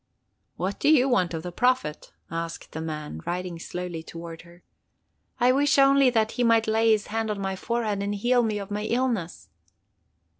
'What 0.55 0.79
do 0.79 0.89
you 0.89 1.07
want 1.07 1.35
of 1.35 1.43
the 1.43 1.51
Prophet?' 1.51 2.11
asked 2.31 2.71
the 2.71 2.81
man, 2.81 3.21
riding 3.27 3.59
slowly 3.59 4.01
toward 4.01 4.41
her. 4.41 4.63
'I 5.39 5.51
wish 5.51 5.77
only 5.77 6.09
that 6.09 6.31
he 6.31 6.43
might 6.43 6.65
lay 6.65 6.89
his 6.91 7.05
hand 7.13 7.29
on 7.29 7.39
my 7.39 7.55
forehead 7.55 8.01
and 8.01 8.15
heal 8.15 8.41
me 8.41 8.57
of 8.57 8.71
my 8.71 8.85
illness. 8.85 9.49